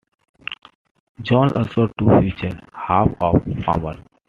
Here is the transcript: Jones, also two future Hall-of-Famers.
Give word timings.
Jones, 1.21 1.53
also 1.53 1.85
two 1.99 2.07
future 2.21 2.59
Hall-of-Famers. 2.73 4.03